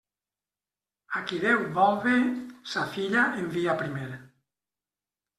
A 1.17 1.19
qui 1.31 1.41
Déu 1.43 1.59
vol 1.75 1.99
bé, 2.05 2.13
sa 2.71 2.85
filla 2.95 3.25
envia 3.43 3.75
primer. 3.83 4.07